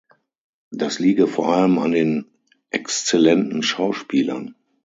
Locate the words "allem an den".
1.53-2.25